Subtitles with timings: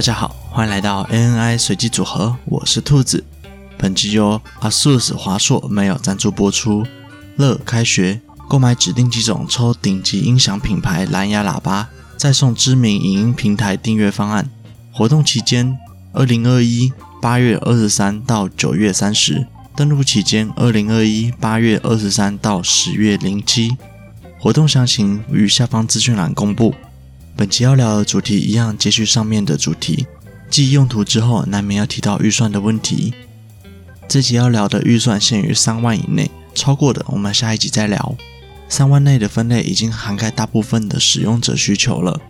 [0.00, 3.22] 大家好，欢迎来到 ANI 随机组合，我是兔子。
[3.76, 6.86] 本集由 ASUS 华硕没有赞助播出。
[7.36, 14.48] 乐开学，购买指定机种抽顶级音响品牌蓝牙喇叭，再送知名影音平台订阅方案。
[14.90, 15.76] 活动期间，
[16.14, 16.90] 二零二一
[17.20, 23.76] 八月二十三到九月三十，登录期间二零二一八月二十三到十月零七。
[24.38, 26.74] 活动详情于下方资讯栏公布。
[27.40, 30.06] 本期要聊的主题一样，接续上面的主题。
[30.50, 33.14] 继用途之后，难免要提到预算的问题。
[34.06, 38.14] 这集要聊的预算限于三万以内，超过的我们下一集再聊。
[38.68, 42.20] 三万内的分类已经涵盖大部分的使用者需求了。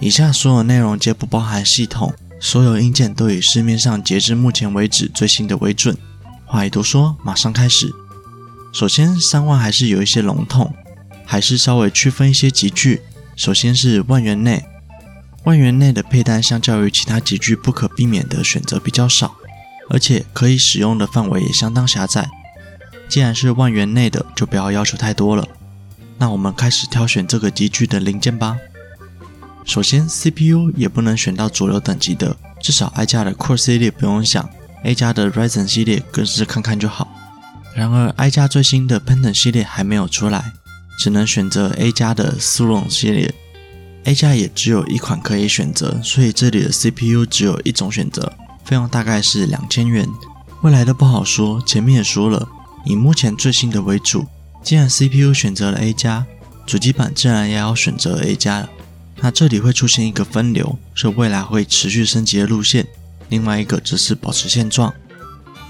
[0.00, 5.96] 以下所有内容皆不包含系统，所有硬件都以市面上截至目前为止最新的为准。
[6.44, 7.94] 话已多说，马上开始。
[8.72, 10.74] 首先，三万还是有一些笼统。
[11.24, 13.02] 还是稍微区分一些级距。
[13.36, 14.64] 首先是万元内，
[15.44, 19.36] 万元内的配单相较于其他极具不可避免的选择比较少，
[19.90, 22.30] 而且可以使用的范围也相当狭窄。
[23.08, 25.46] 既然是万元内的，就不要要求太多了。
[26.18, 28.56] 那我们开始挑选这个极具的零件吧。
[29.66, 34.48] 首先，CPU 也不能选到主流等级的，至少 i 加的 Core 系列不用想
[34.82, 37.06] ，A 加的 Ryzen 系列更是看看就好。
[37.74, 40.52] 然而，i 加最新的 Pentium 系列还没有出来。
[40.98, 43.34] 只能选择 A 加的 Celeron 系列
[44.04, 48.32] ，A 加也只有一款可以选择，所以这里的 CPU 只有一种选择，
[48.64, 50.08] 费用大概是两千元。
[50.62, 52.48] 未来的不好说，前面也说了，
[52.84, 54.26] 以目前最新的为主。
[54.62, 56.26] 既然 CPU 选择了 A 加，
[56.66, 58.70] 主机板自然也要选择 A 加了。
[59.20, 62.84] 那这里会出现一个分流，是未来会持续升级的路线；
[63.28, 64.92] 另外一个则是保持现状。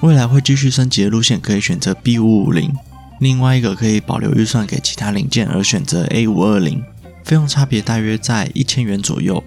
[0.00, 2.74] 未来会继续升级的路线可以选择 B 五五零。
[3.18, 6.82] 另外一个可以保留预算给其他零件而选择 A 五二零，
[7.24, 9.42] 费用差别大约在一千元左右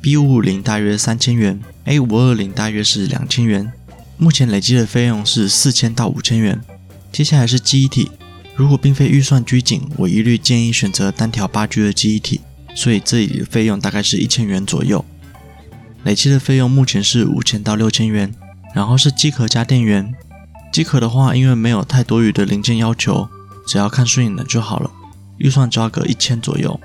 [0.00, 3.72] ，B 五五零大约三千元，A 五二零大约是两千元。
[4.16, 6.60] 目前累计的费用是四千到五千元。
[7.10, 8.10] 接下来是记忆体，
[8.54, 12.40] 如果并非预算拘谨，我一律建议选择单条八 G 的记忆体，
[12.74, 15.04] 所以这里的费用大概是一千元左右。
[16.04, 18.32] 累计的费用目前是五千到六千元，
[18.74, 20.14] 然后是机壳加电源。
[20.72, 23.28] 机壳的话，因为没有太多余的零件要求，
[23.66, 24.90] 只要看顺眼的就好了。
[25.36, 26.80] 预算抓个一千左右。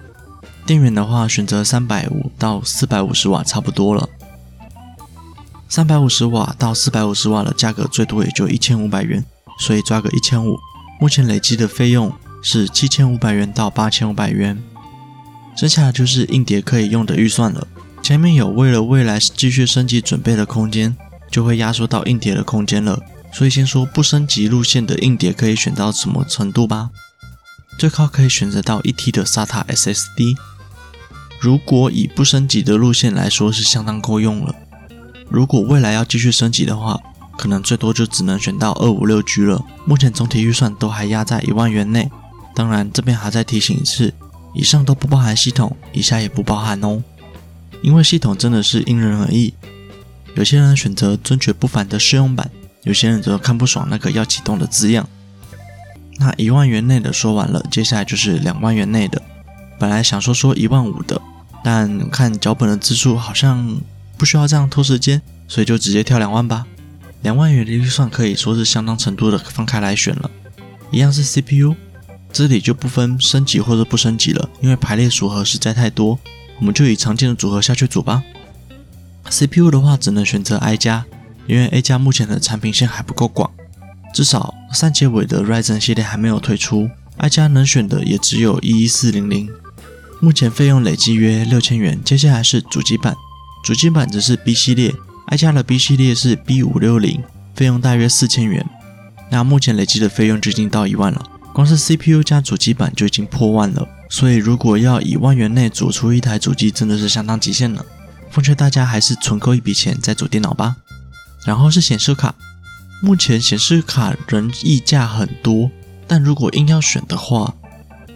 [0.66, 4.10] 电源的话，选择三百五到四百五十瓦差不多了。
[5.70, 9.24] 三百五十瓦到四百五十瓦的价格最多也就一千五百元，
[9.60, 10.58] 所以抓个一千五。
[11.00, 12.12] 目前累积的费用
[12.42, 14.62] 是七千五百元到八千五百元。
[15.56, 17.66] 剩下的就是硬碟可以用的预算了。
[18.04, 20.96] 前面有为了未来继续升级准备的空间，
[21.32, 23.02] 就会压缩到硬碟的空间了。
[23.32, 26.90] 所以先说不升级路线的硬碟可以选到什么程度吧。
[27.78, 30.36] 最高可以选择到一 T 的 SATA SSD。
[31.40, 34.56] 如果以不升级的路线来说，是相当够用了。
[35.30, 37.00] 如果未来要继续升级的话，
[37.38, 39.64] 可能最多就只能选到二五六 G 了。
[39.86, 42.10] 目前总体预算都还压在一万元内。
[42.56, 44.12] 当然，这边还再提醒一次，
[44.56, 47.04] 以上都不包含系统，以下也不包含哦。
[47.84, 49.54] 因为系统真的是因人而异，
[50.34, 52.50] 有些人选择尊爵不凡的试用版。
[52.88, 55.06] 有些人则看不爽那个要启动的字样。
[56.20, 59.22] 那一万元内的说完了，接下来就是两万元内的。
[59.78, 61.22] 本来想说说一万五的，
[61.66, 63.82] 但看脚本的字数好像
[64.16, 66.66] 不需要这样拖时间，所以就直接跳两万吧。
[67.24, 70.32] 两万元的预算可以说是相当程度的放开来选了。
[70.90, 71.76] 一样是 CPU，
[72.32, 76.18] 这里就不分升级或者不升级了，因为排列组合实在太多，
[76.60, 78.24] 我们就以常见的组合下去组吧。
[79.30, 81.06] CPU 的话只能选择 I 加。
[81.48, 83.50] 因为 A 加目前的产品线还不够广，
[84.14, 89.50] 至少三结尾的 Ryzen 系列还没有推出，I 加能选的也只有一一四零零，
[90.20, 92.00] 目前费用累计约六千元。
[92.04, 93.16] 接下来是主机板，
[93.64, 94.94] 主机板则是 B 系列
[95.28, 97.24] ，I 加的 B 系列是 B 五六零，
[97.56, 98.66] 费用大约四千元。
[99.30, 107.86] 那目前累计的费用就已经到一万了，光是 CPU 加主机板就已经破万了，所以如果要以万元内组出一台主机，真的是相当极限了。
[108.30, 110.78] 奉劝大家还是存够一笔钱再组电脑吧。
[111.48, 112.36] 然后是显示卡，
[113.02, 115.72] 目前显示卡仍溢价很多，
[116.06, 117.56] 但如果硬要选的话，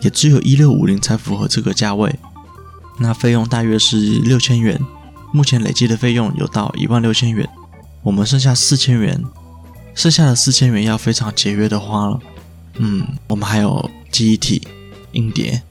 [0.02, 2.14] 也只有一六五零才符合这个价位。
[3.00, 4.78] 那费用大约是六千元，
[5.32, 7.48] 目前累计的费用有到一万六千元，
[8.04, 9.24] 我们剩下四千元，
[9.96, 12.20] 剩下的四千元要非常节约的花了。
[12.80, 14.68] 嗯，我们还有记忆体、
[15.14, 15.62] 硬碟、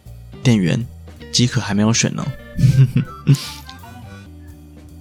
[0.42, 0.86] 电源、
[1.30, 2.26] 机壳还没有选呢。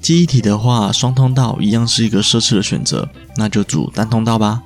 [0.01, 4.61] 记忆体的话，双通道一样是一个奢侈的选择，那就组单通道吧。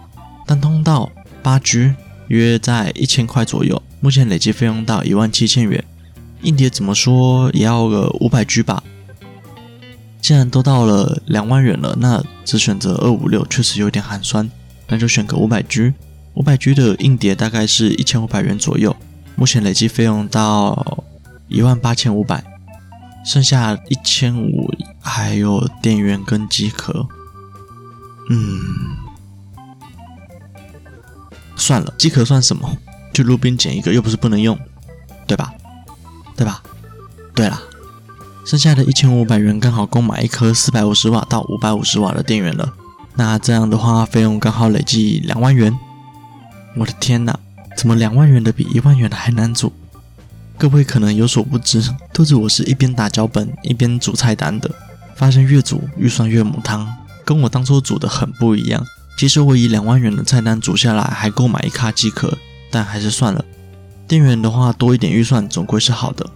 [0.45, 1.93] 单通道八 G
[2.27, 5.83] 约在一千块左右，目前累计费用到一万七千元。
[6.43, 8.83] 硬碟怎么说也要个五百 G 吧。
[10.21, 14.49] 既然都到了两万元了，那只选择二五六确实有点寒酸，
[14.87, 15.93] 那就选个五百 G。
[16.35, 18.95] 五百 G 的硬碟大概是一千五百元左右，
[19.35, 21.03] 目前累计费用到
[21.47, 22.43] 一万八千五百，
[23.23, 27.07] 剩下一千五还有电源跟机壳。
[28.29, 28.59] 嗯，
[31.55, 32.77] 算了，机壳算什么？
[33.13, 34.57] 去路边捡一个又不是不能用，
[35.27, 35.53] 对吧？
[36.35, 36.63] 对吧？
[37.35, 37.61] 对啦。
[38.45, 42.73] 剩下的一千五百元刚好够买一颗四百五十瓦到五百五十瓦的电源了。
[43.15, 45.77] 那这样的话，费用刚好累计两万元。
[46.75, 47.39] 我的天哪，
[47.77, 49.71] 怎么两万元的比一万元的还难组？
[50.57, 51.83] 各位可能有所不知，
[52.13, 54.71] 兔子我是一边打脚本一边煮菜单的，
[55.15, 56.87] 发现越煮预算越母汤，
[57.25, 58.85] 跟我当初煮的很不一样。
[59.17, 62.37] 其实我以两万元的菜单煮下来，还够买一卡机壳，
[62.71, 63.43] 但还是算了。
[64.07, 66.29] 电源的话，多一点预算总归是好的。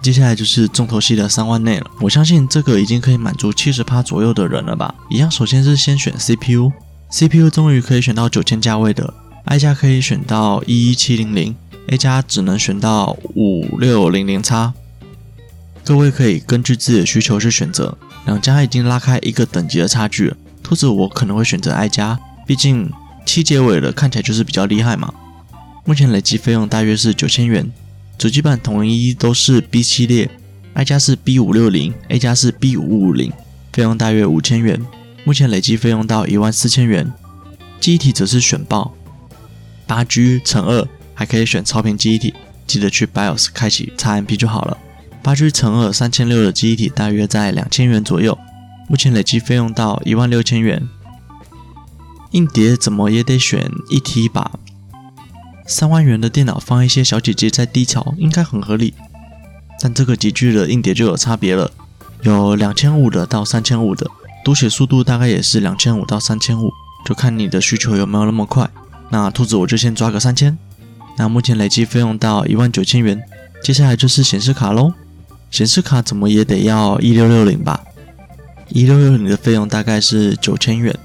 [0.00, 4.94] 接下来就是重头戏的三万内了，我相信这个已经可以满足七十趴左右的人了吧？
[5.10, 9.14] 一样，首先是先选 CPU，CPU 终于可以选到九千价位的
[9.46, 11.56] ，I 加可以选到一一七零零
[11.88, 14.72] ，A 加只能选到五六零零 X。
[15.84, 20.36] 各位可以根据自己的需求去选择，两家已经拉开一个等级的差距了。
[20.62, 22.90] 兔子我可能会选择 I 加，毕竟
[23.26, 25.12] 七结尾的，看起来就是比较厉害嘛。
[25.84, 27.70] 目前累计费用大约是九千元。
[28.16, 30.30] 主机板统一都是 B 系列
[30.72, 33.30] ，I 加是 B 五六零，A 加是 B 五五零，
[33.72, 34.80] 费用大约五千元，
[35.24, 37.12] 目前累计费用到一万四千元。
[37.78, 38.94] 记忆体则是选报
[39.86, 42.34] 八 G 乘二，还可以选超频记忆体，
[42.66, 44.76] 记得去 BIOS 开启 XMP 就好了。
[45.22, 48.36] 八 G 乘二三千六的记忆体大约在两千元左右，
[48.88, 50.86] 目前累计费用到一万六千元。
[52.32, 54.58] 硬碟怎么也得选一 T 吧。
[55.66, 58.92] 三万元的电脑放一些小姐姐在低潮，应该很合理。
[59.80, 61.70] 但这个级距的硬碟就有差别了，
[62.22, 64.10] 有两千五的到三千五的，
[64.44, 66.70] 读写速度大概也是两千五到三千五，
[67.06, 68.68] 就看你的需求有没有那么快。
[69.10, 70.58] 那兔子我就先抓个三千。
[71.16, 73.22] 那目前累计费用到一万九千元，
[73.62, 74.92] 接下来就是显示卡喽。
[75.50, 77.80] 显示卡怎么也得要一六六零吧？
[78.68, 80.98] 一六六零的费用大概是九千元，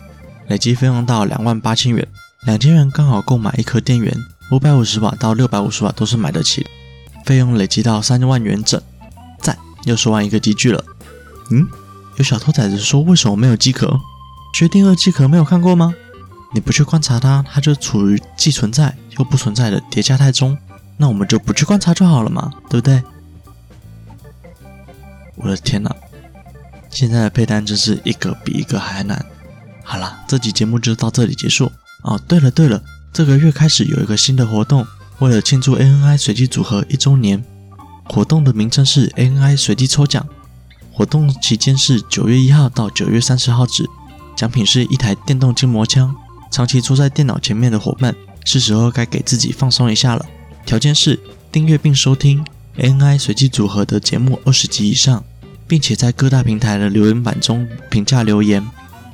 [0.47, 2.07] 累计费用到两万八千元，
[2.45, 4.15] 两千元刚好购买一颗电源。
[4.51, 6.65] 五百五十瓦到六百五十瓦都是买得起，
[7.23, 8.81] 费用累积到三万元整，
[9.39, 10.83] 赞，又说完一个机具了。
[11.51, 11.67] 嗯，
[12.17, 14.00] 有小兔崽子说为什么没有机壳？
[14.55, 15.94] 确定二机壳没有看过吗？
[16.55, 20.57] 你不去观察它，它就处于既存在都不存在的叠加态中。
[20.95, 23.04] 那我们就不去观察就好了嘛，对不对？
[25.36, 25.94] 我的天哪，
[26.89, 29.25] 现在的配单真是一个比一个还难。
[29.83, 31.69] 好了，这集节目就到这里结束。
[32.04, 32.81] 哦，对了对了。
[33.12, 34.86] 这个月开始有一个新的活动，
[35.19, 37.44] 为了庆祝 ANI 随机组合一周年，
[38.06, 40.25] 活动的名称是 ANI 随机抽奖。
[40.94, 43.86] 活动期间是九月一号到九月三十号止，
[44.36, 46.15] 奖品是一台电动筋膜枪。
[46.51, 48.13] 长期坐在电脑前面的伙伴，
[48.45, 50.25] 是时候该给自己放松一下了。
[50.65, 51.19] 条件是
[51.51, 52.45] 订阅并收听
[52.77, 55.24] ANI 随机组合的节目二十集以上，
[55.68, 58.65] 并且在各大平台的留言板中评价留言，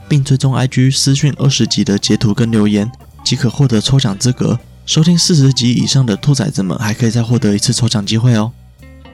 [0.07, 2.91] 并追踪 IG 私讯二十集的截图跟留言。
[3.23, 4.59] 即可获得抽奖资格。
[4.85, 8.51] 收听四十集以上的兔崽子们，还可以再获得一次抽奖机会哦。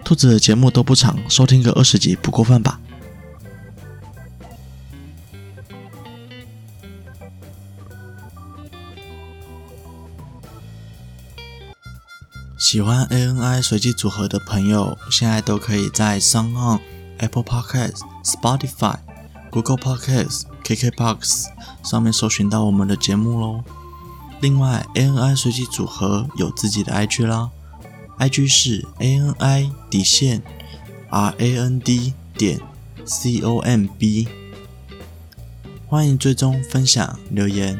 [0.03, 2.81] 兔子的节目都不长，收听个二十集不过分吧？
[12.61, 16.79] 喜欢 ANI 随机组合的朋友，现在都可以在 SoundOn、
[17.17, 18.97] Apple Podcasts、Spotify、
[19.49, 21.47] Google Podcasts、KKBox
[21.83, 23.63] 上面搜寻到我们的节目喽。
[24.41, 27.49] 另外，ANI 随机组合有自己的 IG 啦
[28.19, 30.43] ，IG 是 ANI 底线
[31.09, 32.61] RAND 点
[33.03, 34.27] COMB，
[35.87, 37.79] 欢迎追踪、分享、留言。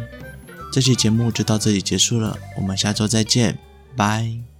[0.73, 3.59] 这期节目就到这里结束了，我们下周再见，
[3.95, 4.50] 拜。